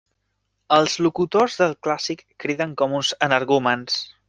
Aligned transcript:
Els 0.77 0.95
locutors 1.07 1.59
del 1.61 1.77
clàssic 1.87 2.25
criden 2.47 2.75
com 2.83 2.99
uns 3.03 3.13
energúmens. 3.31 4.03